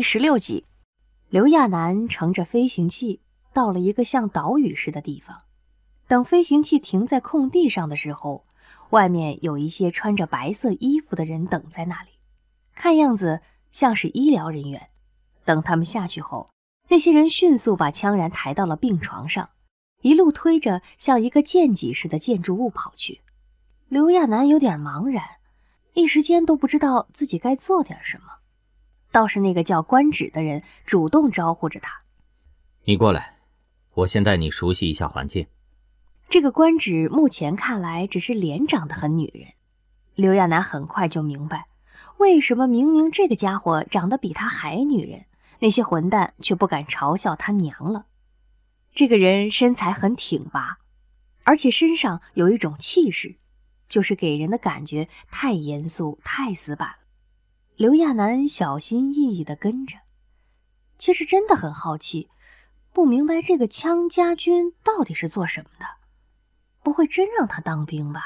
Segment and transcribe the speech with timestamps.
[0.00, 0.64] 第十六集，
[1.28, 3.20] 刘亚楠乘着飞行器
[3.52, 5.42] 到了一个像岛屿似的地方。
[6.08, 8.46] 等飞行器停在空地上的时候，
[8.88, 12.12] 外面有一些穿着白色衣服的人等在那里，
[12.74, 13.42] 看样子
[13.72, 14.88] 像是医疗人员。
[15.44, 16.48] 等他们下去后，
[16.88, 19.50] 那些人迅速把枪然抬到了病床上，
[20.00, 23.20] 一路推着向一个剑戟似的建筑物跑去。
[23.90, 25.22] 刘亚楠有点茫然，
[25.92, 28.39] 一时间都不知道自己该做点什么。
[29.10, 32.02] 倒是那个叫官止的人主动招呼着他
[32.84, 33.38] ：“你过来，
[33.94, 35.46] 我先带你熟悉一下环境。”
[36.28, 39.48] 这个官职目前看来只是脸长得很女人，
[40.14, 41.66] 刘亚楠很快就明白，
[42.18, 45.26] 为什么明明这个家伙长得比他还女人，
[45.58, 48.06] 那些混蛋却不敢嘲笑他娘了。
[48.94, 50.78] 这个人身材很挺拔，
[51.42, 53.36] 而且身上有一种气势，
[53.88, 56.99] 就是给人的感觉太严肃、太死板了。
[57.80, 59.96] 刘亚楠小心翼翼地跟着，
[60.98, 62.28] 其实真的很好奇，
[62.92, 65.86] 不明白这个枪家军到底是做什么的。
[66.82, 68.20] 不会真让他当兵吧？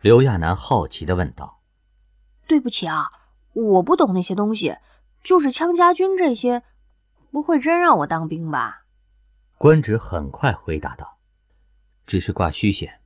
[0.00, 1.64] 刘亚楠好奇地问道。
[2.46, 3.08] “对不起啊，
[3.54, 4.76] 我不懂那些东西，
[5.24, 6.62] 就是枪家军这些，
[7.32, 8.84] 不会真让我当兵吧？”
[9.58, 11.18] 官职很快回答道
[12.06, 13.00] ：“只是挂虚衔，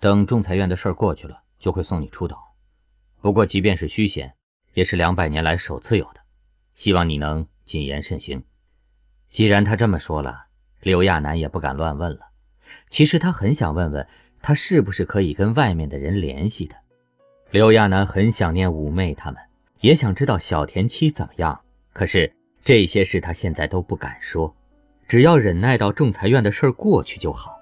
[0.00, 2.56] 等仲裁院的事儿过去了，就会送你出岛。
[3.20, 4.35] 不过，即便是虚衔，
[4.76, 6.20] 也是两百年来首次有的，
[6.74, 8.44] 希望你能谨言慎行。”
[9.30, 10.48] 既然他这么说了，
[10.82, 12.20] 刘亚楠也不敢乱问了。
[12.90, 14.06] 其实他很想问问，
[14.42, 16.76] 他是不是可以跟外面的人联系的。
[17.50, 19.40] 刘亚楠很想念五妹他们，
[19.80, 21.58] 也想知道小田七怎么样。
[21.94, 22.30] 可是
[22.62, 24.54] 这些事他现在都不敢说，
[25.08, 27.56] 只要忍耐到仲裁院的事儿过去就好。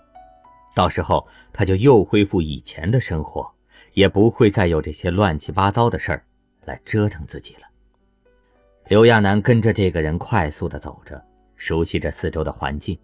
[0.74, 3.48] 到时候他就又恢复以前的生活，
[3.92, 6.24] 也不会再有这些乱七八糟的事儿
[6.66, 7.60] 来折腾自己了。
[8.88, 11.24] 刘亚楠跟着这个人快速的走着，
[11.56, 12.98] 熟悉着四周的环境，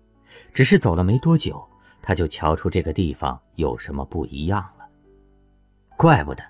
[0.52, 1.66] 只是走了没多久。
[2.02, 4.86] 他就瞧出这个地方有什么不一样了。
[5.98, 6.42] 怪不得，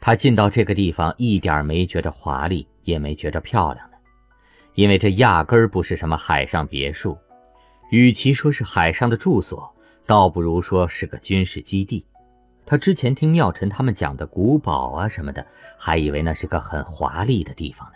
[0.00, 3.96] 他进到这个地方一点没觉着华丽，也没觉着漂亮呢。
[4.74, 7.18] 因为这压根儿不是什么海上别墅，
[7.90, 9.68] 与其说是海上的住所，
[10.06, 12.06] 倒不如说是个军事基地。
[12.68, 15.46] 他之前听妙晨他们讲的古堡啊什么的，
[15.78, 17.94] 还以为那是个很华丽的地方呢。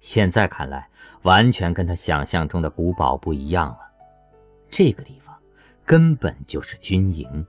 [0.00, 0.88] 现在看来，
[1.22, 3.78] 完全跟他想象中的古堡不一样了。
[4.70, 5.34] 这个地方。
[5.84, 7.46] 根本就是军营。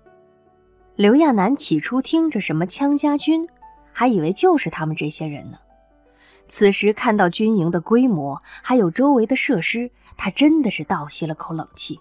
[0.96, 3.50] 刘亚楠起初听着什么羌家军，
[3.92, 5.58] 还以为就是他们这些人呢。
[6.48, 12.00] 此时看到军营的规模，还有周围的设施，他真的是倒吸了口冷气。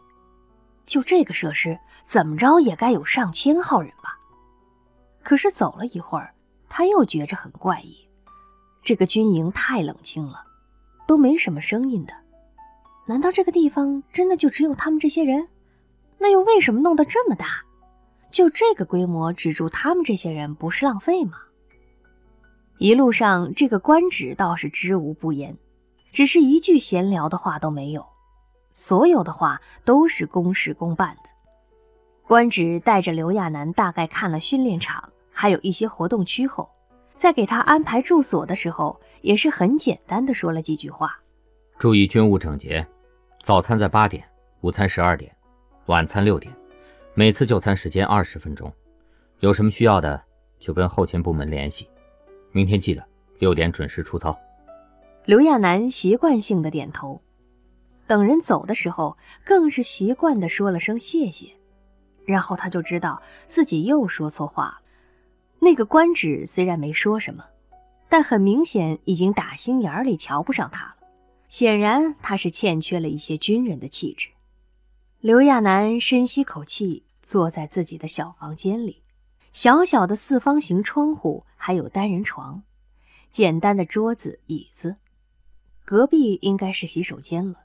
[0.87, 1.77] 就这个设施，
[2.07, 4.18] 怎么着也该有上千号人吧？
[5.29, 6.33] 可是走了一会儿，
[6.71, 7.95] 他又觉着很怪异。
[8.83, 10.43] 这个军营太冷清了，
[11.07, 12.15] 都没什么声音的。
[13.07, 15.47] 难道这个地方真的就只有他们这些人？
[16.17, 17.63] 那又为什么弄得这么大？
[18.31, 21.37] 就这个规模，只住他们这些人不是浪费吗？
[22.79, 25.55] 一路上，这个官职倒是知无不言，
[26.11, 28.03] 只是一句闲聊的话都没有，
[28.73, 31.29] 所有的话都是公事公办的。
[32.27, 36.69] 官职带着刘亚楠大概看了训练场，还有一些活动区后，
[37.17, 41.17] 在给他安排住所的时候，也是很简单的说了几句话：
[41.79, 42.85] 注意军务整洁，
[43.45, 44.25] 早餐在八点，
[44.63, 45.33] 午餐十二点。
[45.87, 46.53] 晚餐六点，
[47.15, 48.69] 每次就餐时间二十分钟。
[49.39, 50.21] 有什么需要的，
[50.59, 51.89] 就跟后勤部门联系。
[52.51, 53.07] 明天记得
[53.39, 54.37] 六点准时出操。
[55.25, 57.23] 刘亚楠习惯性的点头。
[58.09, 61.53] 等人走的时候，更是习惯的说了声谢谢。
[62.27, 64.81] 然后他就知道自己又说错话了。
[65.61, 67.45] 那个官职虽然没说什么，
[68.09, 70.95] 但很明显已经打心眼里瞧不上他了。
[71.49, 74.29] 显然他是欠缺了一些军人的气质。
[75.21, 79.03] 刘亚楠深吸口气，坐在自己的小房间里，
[79.53, 82.63] 小小的四方形窗户，还有单人床，
[83.31, 84.97] 简单的桌子椅子。
[85.85, 87.61] 隔壁应该是洗手间了，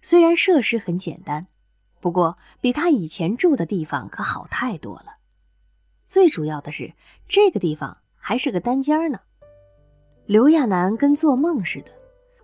[0.00, 1.46] 虽然设施很简单，
[2.00, 5.12] 不过比他以前住的地方可好太多了。
[6.10, 6.92] 最主要的是，
[7.28, 9.20] 这个地方还是个单间呢。
[10.26, 11.92] 刘亚楠跟做梦似的。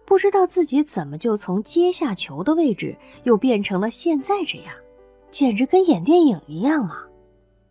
[0.04, 4.72] 不知道自己怎么就从阶下囚的位置又变成了现在这样，
[5.32, 6.94] 简直跟演电影一样嘛！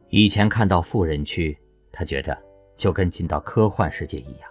[0.10, 1.58] 以前看到富人区，
[1.94, 2.38] 他觉着
[2.76, 4.50] 就跟进到科幻世界一样，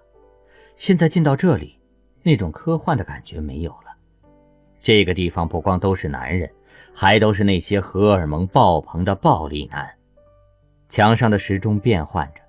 [0.79, 1.79] 现在进到这里，
[2.23, 3.95] 那种科幻的感觉没有了。
[4.81, 6.51] 这个地方不光都是男人，
[6.95, 9.95] 还都是那些荷尔蒙爆棚的暴力男。
[10.89, 12.41] 墙上的时钟变换着，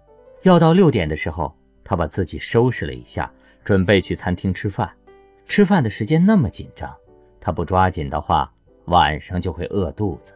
[0.43, 3.31] 要到六点的时候，他把自己收拾了一下，
[3.63, 4.89] 准备去餐厅吃饭。
[5.47, 6.93] 吃饭的时间那么紧张，
[7.39, 8.51] 他不抓紧的话，
[8.85, 10.33] 晚上就会饿肚子。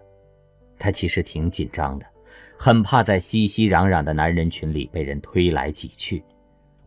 [0.78, 2.06] 他其实挺紧张的，
[2.58, 6.24] 很怕在熙熙攘攘的男人群里被人推来挤去。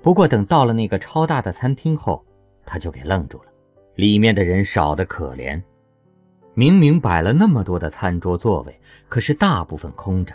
[0.00, 2.25] 不过等到了那个超大的餐厅后，
[2.65, 3.50] 他就给愣住了，
[3.97, 5.62] 里面的人少得可怜。
[6.55, 10.35] 明明摆了那么多的餐桌座位，可是大部分空着，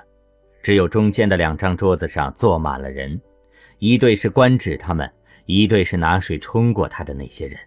[0.67, 3.17] 只有中间的两张桌子上坐满了人，
[3.77, 5.09] 一队是官职他们，
[5.45, 7.57] 一队是拿水冲过他的那些人。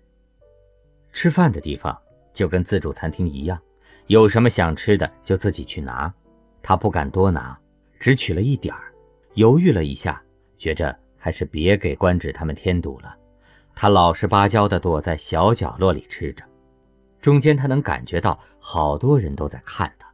[1.10, 1.98] 吃饭的地方
[2.34, 3.58] 就跟自助餐厅一样，
[4.08, 6.12] 有什么想吃的就自己去拿。
[6.62, 7.58] 他不敢多拿，
[7.98, 8.92] 只取了一点儿，
[9.32, 10.22] 犹豫了一下，
[10.58, 13.16] 觉着还是别给官职他们添堵了。
[13.74, 16.44] 他老实巴交地躲在小角落里吃着。
[17.18, 20.06] 中间，他能感觉到好多人都在看他，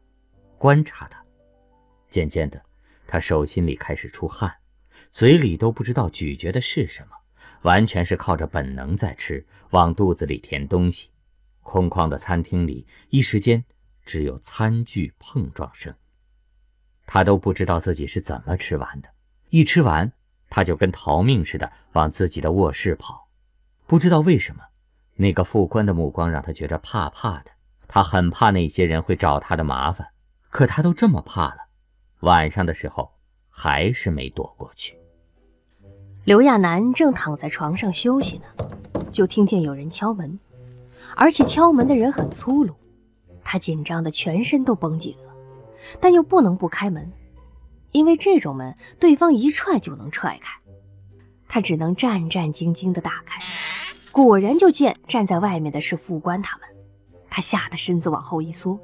[0.57, 1.21] 观察他。
[2.09, 2.63] 渐渐的，
[3.07, 4.55] 他手心里开始出汗，
[5.13, 7.17] 嘴里都不知道咀嚼的是什么，
[7.63, 11.11] 完全是靠着本能在吃，往肚子里填东西。
[11.63, 13.65] 空旷的餐厅里，一时间
[14.05, 15.95] 只有餐具碰撞声。
[17.07, 19.09] 他都不知道自己是怎么吃完的。
[19.51, 20.13] 一吃完，
[20.49, 23.29] 他就跟逃命似的往自己的卧室跑，
[23.87, 24.63] 不知道为什么。
[25.15, 27.51] 那个副官的目光让他觉着怕怕的，
[27.89, 30.09] 他很怕那些人会找他的麻烦，
[30.51, 31.66] 可他都这么怕了，
[32.27, 33.09] 晚上的时候
[33.49, 34.99] 还是没躲过去。
[36.25, 38.45] 刘亚楠正躺在床上休息呢，
[39.13, 40.37] 就听见有人敲门，
[41.15, 42.75] 而且敲门的人很粗鲁，
[43.45, 45.33] 他紧张的全身都绷紧了，
[46.01, 47.13] 但又不能不开门，
[47.93, 50.59] 因为这种门对方一踹就能踹开，
[51.47, 53.41] 他只能战战兢兢地打开。
[54.11, 56.67] 果然，就见站在外面的是副官他们。
[57.31, 58.81] 他吓得身子往后一缩，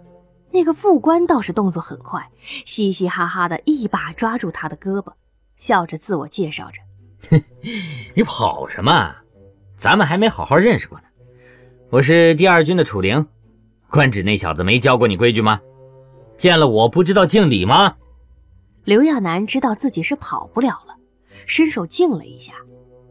[0.53, 2.31] 那个副官倒是动作很快，
[2.67, 5.13] 嘻嘻哈哈的一把抓住他的胳膊，
[5.57, 6.81] 笑着自我介绍着
[7.31, 7.43] ：“哼，
[8.15, 9.15] 你跑什么？
[9.79, 11.05] 咱们还没好好认识过呢。
[11.91, 13.27] 我是第二军的楚灵，
[13.91, 15.61] 官职那小子没教过你规矩吗？
[16.37, 17.97] 见了我不知道敬礼吗？”
[18.85, 20.95] 刘亚楠知道自己是跑不了了，
[21.47, 22.53] 伸手敬了一下。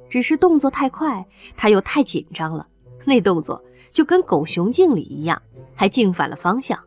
[0.10, 2.68] 只是动作太快，他又太紧张了，
[3.06, 5.42] 那动作就跟狗熊敬礼一样，
[5.74, 6.78] 还敬反了方向。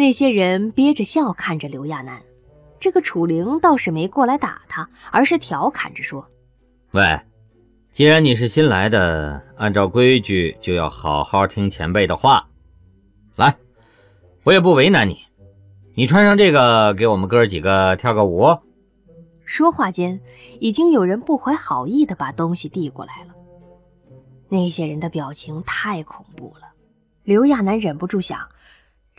[0.00, 2.22] 那些人憋着笑看着刘亚楠，
[2.78, 6.26] 这个楚灵倒是没过来打他，而是调侃着说
[6.92, 7.20] ：“喂，
[7.92, 12.48] 既然你是新来的，按照规矩就要好好听前辈的话。
[13.36, 13.54] 来，
[14.42, 15.18] 我也不为难你，
[15.94, 18.56] 你穿上这个，给我们哥几个跳个舞。”
[19.44, 20.18] 说话间，
[20.60, 23.34] 已经有人不怀好意的把东西递过来了。
[24.48, 26.68] 那些人的表情太恐怖了，
[27.22, 28.38] 刘亚楠忍不住想：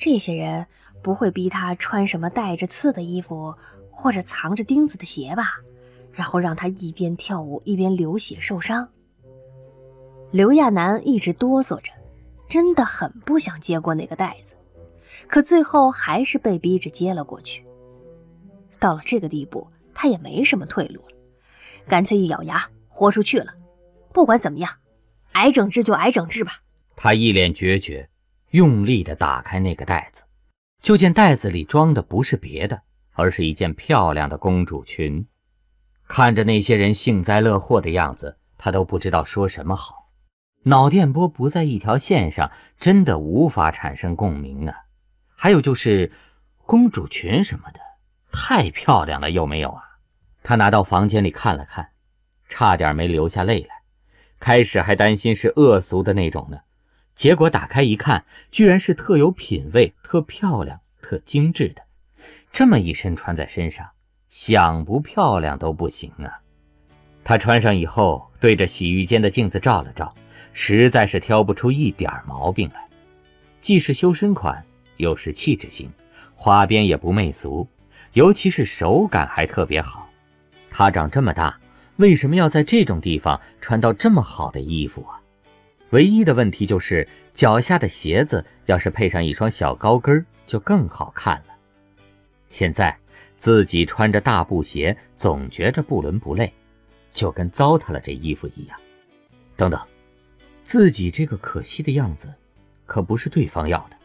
[0.03, 0.65] 这些人
[1.03, 3.53] 不会逼他穿什么带着刺的衣服，
[3.92, 5.57] 或者藏着钉子的鞋吧？
[6.12, 8.89] 然后让他一边跳舞一边流血受伤。
[10.31, 11.92] 刘亚楠一直哆嗦着，
[12.50, 14.56] 真的很不想接过那个袋子，
[15.27, 17.63] 可最后还是被逼着接了过去。
[18.80, 19.68] 到了这个地步。
[19.94, 21.15] 他也没什么退路了，
[21.88, 23.54] 干脆一咬牙豁出去了。
[24.12, 24.77] 不管怎么样，
[25.33, 26.54] 挨整治就挨整治吧。
[26.95, 28.09] 他一脸决绝，
[28.51, 30.24] 用力地打开那个袋子，
[30.81, 32.81] 就见袋子里装的不是别的，
[33.13, 35.25] 而是一件漂亮的公主裙。
[36.07, 40.12] 看着那些人幸灾乐祸的样子，他都不知道说什么好。
[40.63, 44.76] 脑电波不在一条线上，真的无法产生共鸣啊。
[45.33, 46.11] 还有就是
[46.66, 47.80] 公主裙什么的，
[48.31, 49.81] 太漂亮了，有没有啊？
[50.44, 51.92] 他拿到房间里看了看，
[52.49, 53.76] 差点没流下泪来。
[54.40, 56.57] 开始还担心是恶俗的那种呢，
[57.15, 61.81] 结果打开一看，居然是特有品味、特漂亮、特精致的。
[62.51, 63.87] 这么一身穿在身上，
[64.30, 66.39] 想不漂亮都不行啊！
[67.23, 70.13] 他穿上以后，对着洗浴间的镜子照了照，
[70.53, 72.87] 实在是挑不出一点毛病来。
[73.61, 74.63] 既是修身款，
[74.97, 75.89] 又是气质型，
[76.33, 77.68] 花边也不媚俗，
[78.13, 80.09] 尤其是手感还特别好。
[80.71, 81.59] 他长这么大，
[81.97, 85.20] 为什么要在这种地方穿到这么好的衣服啊？
[85.92, 91.54] 唯一的问题就是脚下的鞋子，要是配上一双小高跟就更好看了。
[92.50, 92.98] 现在
[93.38, 96.52] 自己穿着大布鞋，总觉着不伦不类，
[97.14, 98.80] 就跟糟蹋了这衣服一样。
[99.56, 99.80] 等等，
[100.64, 102.33] 自己这个可惜的样子，
[102.86, 103.98] 可不是对方要的。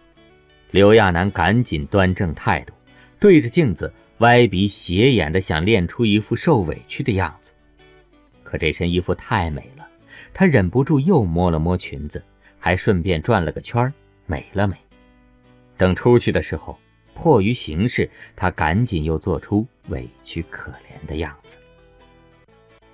[0.70, 2.72] 刘亚楠赶紧端正态度，
[3.18, 3.92] 对着镜子。
[4.20, 7.52] 歪鼻斜眼的想练出一副受委屈的样子，
[8.42, 9.75] 可这身衣服太美了，
[10.38, 12.22] 他忍不住又摸了摸裙子，
[12.58, 13.90] 还顺便转了个圈
[14.26, 14.76] 美了美。
[15.78, 16.78] 等出去的时候，
[17.14, 21.56] 迫于形势，他赶紧又做出委屈可怜的样子。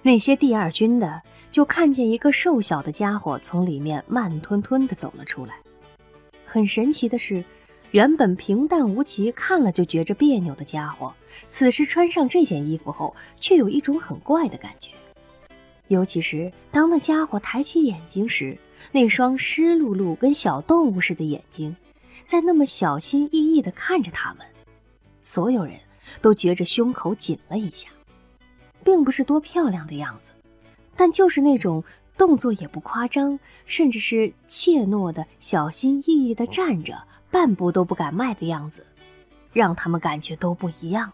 [0.03, 1.21] 那些第二军的
[1.51, 5.57] 就看见一个瘦小的家伙从里面慢吞吞地走了出来。
[6.47, 7.43] 很神奇的是，
[7.91, 11.13] 原本平淡无奇、看了就觉着别扭的家伙，
[11.51, 14.93] 此时穿上这件衣服后，却有一种很怪的感觉。
[15.93, 18.57] 尤其是当那家伙抬起眼睛时，
[18.91, 21.77] 那双湿漉漉、跟小动物似的眼睛，
[22.25, 24.47] 在那么小心翼翼地看着他们，
[25.21, 25.75] 所有人
[26.23, 27.91] 都觉着胸口紧了一下。
[28.83, 30.33] 并不是多漂亮的样子，
[30.97, 31.85] 但就是那种
[32.17, 38.85] 动作也不夸张，甚至是怯懦的、小心翼翼地站着，半步都不敢迈的样子，
[39.53, 41.13] 让他们感觉都不一样。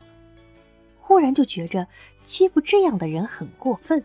[1.01, 1.87] 忽然就觉着
[2.23, 4.03] 欺负这样的人很过分，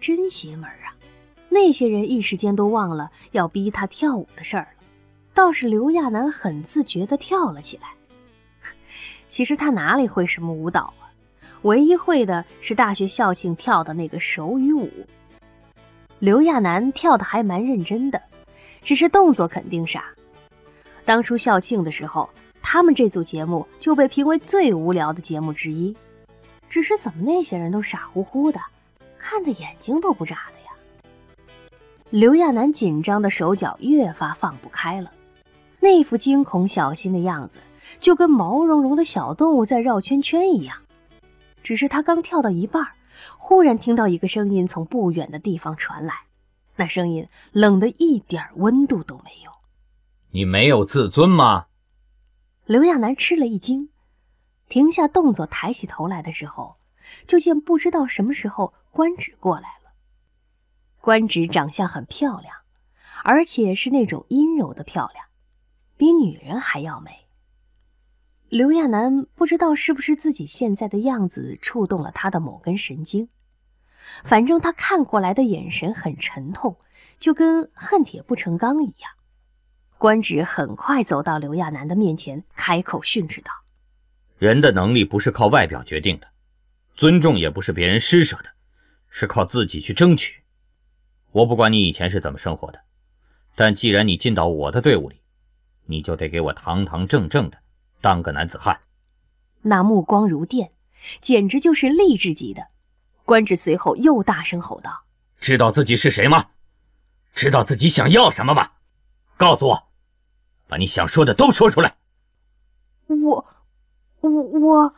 [0.00, 0.94] 真邪门啊！
[1.48, 4.84] 那些人一时间都忘了要逼他跳舞的事儿了，
[5.34, 7.88] 倒是刘亚楠很自觉地跳了起来。
[9.28, 11.10] 其实他哪里会什么舞蹈啊？
[11.62, 14.90] 唯一会的是大学校庆跳的那个手语舞。
[16.18, 18.20] 刘亚楠跳的还蛮认真的，
[18.82, 20.04] 只是动作肯定傻。
[21.04, 22.28] 当初校庆的时候，
[22.60, 25.96] 他们这组节目就被评为最无聊的节目之一。
[26.68, 28.60] 只是怎么那些人都傻乎乎的，
[29.30, 30.72] 看的眼睛都不眨的呀？
[32.08, 35.12] 刘亚楠紧张的手脚越发放不开了，
[35.80, 37.58] 那副惊恐小心的样子，
[38.00, 40.78] 就跟毛茸茸的小动物在绕圈圈一样。
[41.62, 42.88] 只是他刚跳到一半，
[43.36, 46.14] 忽然听到一个声音从不远的地方传来，
[46.76, 49.50] 那声音冷得一点温度都没有。
[50.30, 51.66] 你没有自尊吗？
[52.64, 53.90] 刘亚楠吃了一惊，
[54.70, 56.76] 停下动作，抬起头来的时候，
[57.26, 59.92] 就见不知道什么时候官职过来了。
[61.00, 62.54] 官职长相很漂亮，
[63.24, 65.26] 而且是那种阴柔的漂亮，
[65.96, 67.26] 比女人还要美。
[68.48, 73.28] 刘亚楠不知道是不是自己现在的样子触动了他的某根神经，
[74.24, 76.76] 反正他看过来的眼神很沉痛，
[77.18, 79.10] 就跟恨铁不成钢一样。
[79.98, 83.52] 官职很快走到刘亚楠的面前，开口训斥道
[84.38, 86.28] ：“人的能力不是靠外表决定的，
[86.94, 88.50] 尊重也不是别人施舍的，
[89.08, 90.42] 是靠自己去争取。
[91.32, 92.80] 我不管你以前是怎么生活的，
[93.54, 95.20] 但既然你进到我的队伍里，
[95.86, 97.58] 你就得给我堂堂正正的。”
[98.00, 98.80] 当个男子汉，
[99.62, 100.70] 那目光如电，
[101.20, 102.68] 简直就是励志级的。
[103.24, 105.02] 官职随后又大声吼道
[105.40, 106.50] ：“知道自己是谁吗？
[107.34, 108.70] 知道自己想要什么吗？
[109.36, 109.88] 告诉我，
[110.68, 111.96] 把你想说的都说出来。”
[113.08, 113.46] 我，
[114.20, 114.94] 我，我……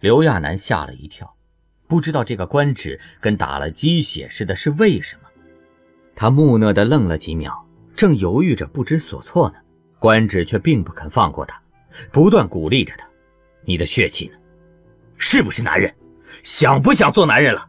[0.00, 1.36] 刘亚楠吓了一跳，
[1.88, 5.28] 不知道这个官职跟打了鸡血似的，是为什么？
[6.14, 7.66] 他木讷的愣了几秒，
[7.96, 9.56] 正犹豫着不知所措呢，
[9.98, 11.60] 官职却并不肯放过他。
[12.12, 13.08] 不断鼓励着他
[13.64, 14.36] ：“你的血气呢？
[15.16, 15.92] 是不是男人？
[16.44, 17.66] 想不想做男人了？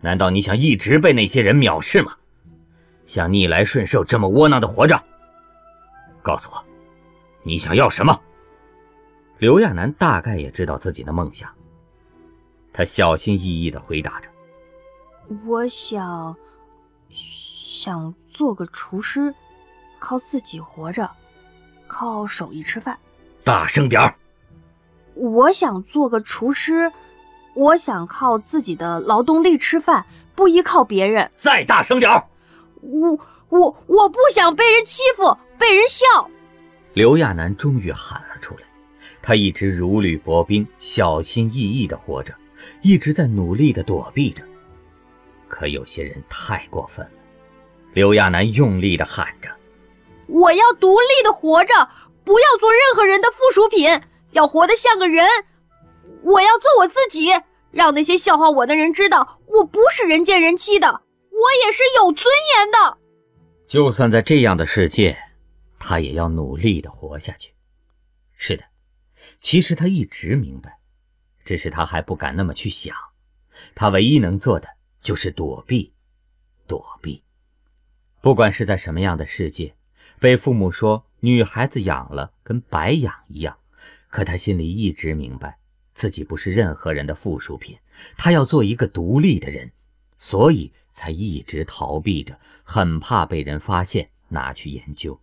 [0.00, 2.12] 难道你想一直被那些人藐视吗？
[3.06, 5.00] 想逆来顺受，这么窝囊的活着？
[6.22, 6.64] 告诉我，
[7.44, 8.20] 你想要什么？”
[9.38, 11.48] 刘亚楠大概也知道自己的梦想，
[12.76, 14.28] 他小心翼翼地回答着
[15.46, 16.36] ：“我想，
[17.08, 19.32] 想做个厨师，
[20.00, 21.08] 靠自己活着，
[21.86, 22.98] 靠手艺吃饭。”
[23.44, 24.16] 大声点儿！
[25.14, 26.90] 我想做个厨师，
[27.54, 30.04] 我想靠自己的劳动力吃饭，
[30.34, 31.30] 不依靠别人。
[31.36, 32.26] 再大声点儿！
[32.80, 33.16] 我
[33.50, 36.28] 我我不想被人欺负，被人笑。
[36.94, 38.62] 刘亚楠终于喊了出来。
[39.22, 42.34] 他一直如履薄冰，小心翼翼地活着，
[42.82, 44.44] 一直在努力地躲避着。
[45.48, 47.12] 可有些人太过分了。
[47.92, 49.50] 刘亚楠用力地喊着
[50.26, 51.74] ：“我要独立的活着。”
[52.24, 53.86] 不要做任何人的附属品，
[54.30, 55.26] 要活得像个人。
[56.22, 57.28] 我要做我自己，
[57.70, 62.24] 让那些笑话我的人知道，我不是人见人欺的，我也是有尊
[62.56, 62.96] 严的。
[63.68, 65.18] 就算在这样的世界，
[65.78, 67.52] 他也要努力的活下去。
[68.38, 68.64] 是的，
[69.42, 70.78] 其实他一直明白，
[71.44, 72.96] 只是他还不敢那么去想。
[73.74, 74.68] 他唯一能做的
[75.02, 75.92] 就是躲避，
[76.66, 77.22] 躲避。
[78.20, 79.74] 不管是在什么样的世界，
[80.18, 81.06] 被父母说。
[81.20, 83.56] 女孩子养了跟白养一样，
[84.10, 85.56] 可他心里一直明白，
[85.94, 87.78] 自己不是任何人的附属品，
[88.18, 89.72] 他要做一个独立的人，
[90.18, 95.18] 所以才一直逃避着，很怕被人发现拿去研究，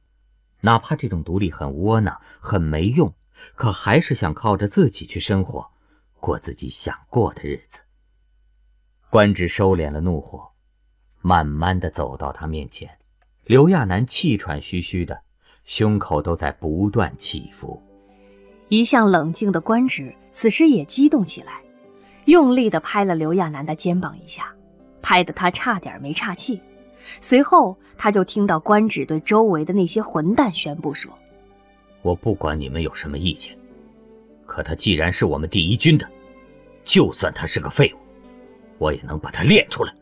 [0.61, 3.13] 哪怕这种独立很窝囊、很没用，
[3.53, 5.69] 可还是想靠着自己去生活，
[6.21, 7.81] 过自己想过的日子。
[9.09, 10.49] 官职收敛了怒火，
[11.21, 12.89] 慢慢的走到他面前，
[13.43, 15.21] 刘亚楠气喘吁吁的。
[15.63, 17.81] 胸口都在不断起伏，
[18.67, 21.61] 一向冷静的官职此时也激动起来，
[22.25, 24.53] 用力的拍了刘亚楠的肩膀一下，
[25.03, 26.59] 拍得他差点没岔气。
[27.21, 31.15] 随后，他就听到官职对周围的那些混蛋宣布说
[32.01, 33.55] ：“我不管你们有什么意见，
[34.51, 36.05] 可他既然是我们第一军的，
[36.83, 37.97] 就算他是个废物，
[38.77, 39.95] 我也能把他练出来。”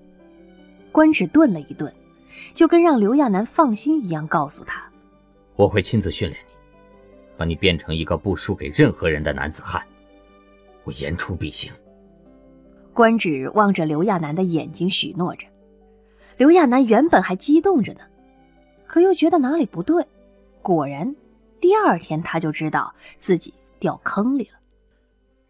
[0.91, 1.93] 官职顿了一顿，
[2.55, 4.91] 就跟让刘亚楠放心一样，告诉他
[5.55, 6.55] ：“我会亲自训练你，
[7.37, 9.85] 把你变成一个不输给任何人的男子汉。
[10.83, 11.71] 我言出必行。”
[12.91, 15.45] 官职望着刘亚楠的眼睛，许诺着。
[16.37, 18.01] 刘亚楠原本还激动着呢，
[18.87, 20.03] 可又觉得哪里不对。
[20.63, 21.15] 果然，
[21.61, 24.59] 第二天他就知道自己掉坑里了。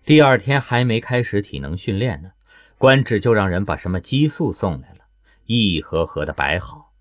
[0.06, 2.32] 第二天还没开始体能训练呢，
[2.78, 5.00] 官职就让人把什么激素送来了，
[5.46, 6.94] 一盒盒的摆好。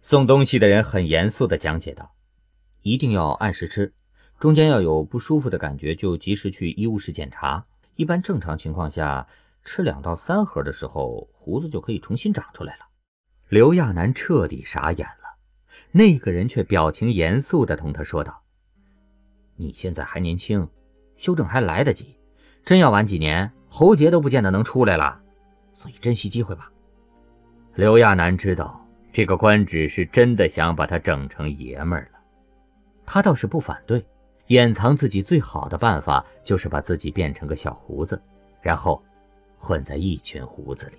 [0.00, 2.14] 送东西的人很严肃地讲解道
[2.82, 3.92] ：“一定要按时吃，
[4.38, 7.66] 中间要有不舒服的感觉就及时去医务室检查。
[7.96, 9.26] 一般正常情况下，
[9.64, 12.86] 吃两到三盒的时候，胡子就可以重新长出来了。”
[13.48, 15.36] 刘亚楠彻底傻眼了，
[15.90, 18.42] 那个人却表情严肃地同他说道
[19.56, 20.68] ：“你现在还年轻，
[21.16, 22.16] 修正还来得及。
[22.64, 25.20] 真要晚几年，喉结都不见得能出来了，
[25.72, 26.70] 所以珍惜机会吧。”
[27.74, 32.18] 刘亚楠知道这个官职是真的想把他整成爷们儿了，
[33.04, 34.04] 他倒是不反对。
[34.48, 38.20] 掩藏自己最好的办法就是把自己变成个小胡子，
[38.62, 39.02] 然后
[39.58, 40.96] 混在一群胡子里。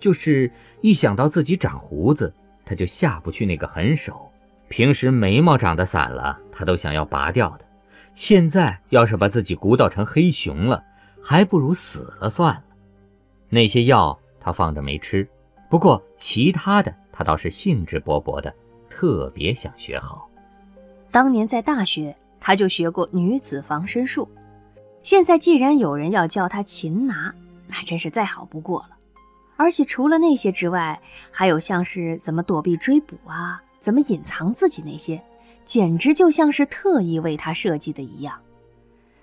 [0.00, 0.50] 就是
[0.80, 2.32] 一想到自己长胡子，
[2.64, 4.32] 他就下不去那个狠手。
[4.68, 7.67] 平时眉毛长得散了，他都想要拔掉的。
[8.14, 10.82] 现在要是把自己鼓捣成黑熊了，
[11.22, 12.62] 还不如死了算了。
[13.48, 15.28] 那些药他放着没吃，
[15.70, 18.52] 不过其他的他倒是兴致勃勃的，
[18.90, 20.28] 特别想学好。
[21.10, 24.28] 当年在大学，他就学过女子防身术。
[25.02, 27.34] 现在既然有人要教他擒拿，
[27.66, 28.90] 那真是再好不过了。
[29.56, 31.00] 而且除了那些之外，
[31.30, 35.22] 还有像是怎么躲避追捕啊，怎么隐藏自己那些，
[35.68, 38.40] 简直就像是特意为他设计的一样。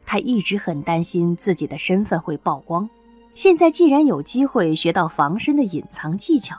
[0.05, 2.87] 他一直很担心自己的身份会曝光，
[3.33, 6.55] 现在既然有机会学到防身的隐藏技巧，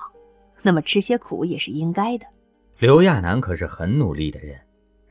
[0.63, 2.27] 那么吃些苦也是应该的。
[2.81, 4.59] 刘亚楠可是很努力的人，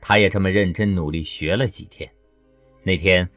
[0.00, 2.08] 他也这么认真努力学了几天。
[2.84, 3.28] 那天。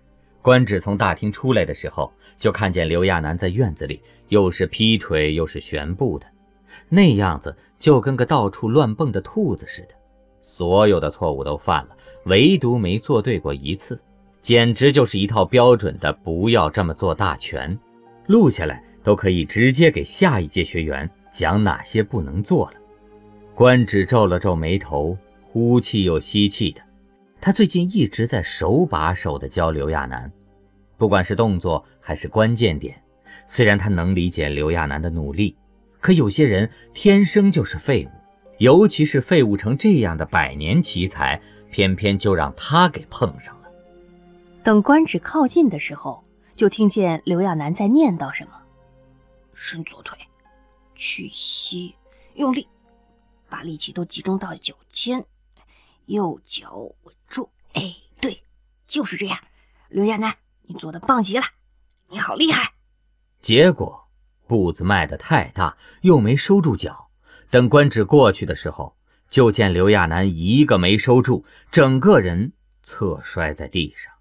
[0.41, 6.25] 官职从大厅出来的时候，就看见刘亚楠在院子里，又是劈腿又是旋步的，
[6.87, 9.95] 那样子就跟个到处乱蹦的兔子似的。
[10.49, 11.89] 所有的错误都犯了，
[12.25, 14.01] 唯独没做对过一次，
[14.41, 17.77] 简直就是一套标准的“不要这么做”大全，
[18.25, 22.73] 录下来都可以直接给下一届学员讲哪些不能做了。
[23.53, 26.81] 官职皱了皱眉头，呼气又吸气的。
[27.39, 30.31] 他最近一直在手把手的教刘亚楠，
[30.97, 32.99] 不管是动作还是关键点。
[33.47, 35.55] 虽然他能理解刘亚楠的努力，
[36.01, 38.09] 可有些人天生就是废物，
[38.59, 41.41] 尤其是废物成这样的百年奇才，
[41.71, 43.69] 偏偏就让他给碰上了。
[44.63, 46.23] 等官职靠近的时候，
[46.55, 48.51] 就听见刘亚楠在念叨什么
[49.53, 50.17] ：“伸左腿，
[50.95, 51.95] 屈膝，
[52.35, 52.67] 用力，
[53.49, 55.25] 把力气都集中到脚尖，
[56.05, 57.47] 右脚稳。”住！
[57.73, 58.41] 哎，对，
[58.87, 59.37] 就是这样。
[59.87, 61.45] 刘亚楠，你做的棒极了，
[62.07, 62.73] 你好厉害。
[63.39, 64.07] 结果
[64.47, 67.08] 步子迈得太大，又没收住脚。
[67.49, 68.95] 等官职过去的时候，
[69.29, 74.13] 就见刘亚楠一个没收住，整个人侧摔在地上。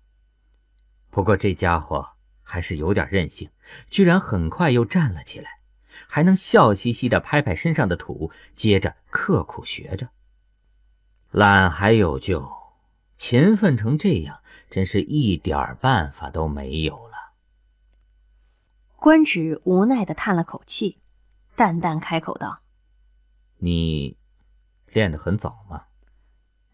[1.10, 2.08] 不过这家伙
[2.42, 3.50] 还是有点韧性，
[3.90, 5.60] 居然很快又站了起来，
[6.06, 10.08] 还能笑嘻嘻地拍拍身上的土，接着刻苦学着。
[11.30, 12.58] 懒还有救。
[13.18, 14.38] 勤奋成这样，
[14.70, 17.32] 真是一点办法都没有了。
[18.94, 20.98] 官职无奈的叹了口气，
[21.56, 22.60] 淡淡开口道
[23.58, 24.16] ：“你
[24.86, 25.84] 练得很早吗？”“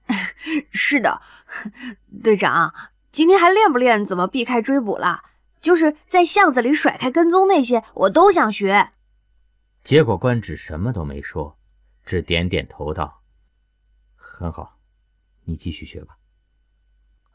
[0.72, 1.20] 是的，
[2.22, 2.74] 队长。
[3.10, 5.22] 今天还练不练怎么避开追捕了？
[5.60, 8.90] 就是在巷子里甩开跟踪那些，我都想学。”
[9.84, 11.56] 结果官职什么都没说，
[12.04, 13.22] 只点点头道
[14.16, 14.78] ：“很好，
[15.44, 16.16] 你继续学吧。”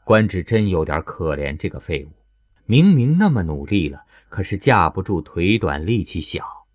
[0.04, 2.12] 官职真有点可怜这个废物，
[2.66, 6.66] 明明那么努力了，可是架不住腿短力气小，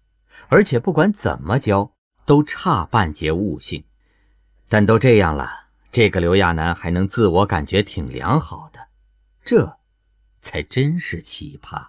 [0.48, 1.92] 而且不管怎么教
[2.26, 3.84] 都差半截悟性。
[4.68, 8.88] 但都这样了，这个刘亚楠还能自我感觉挺良好的，
[9.44, 9.78] 这
[10.42, 11.88] 才真是奇葩。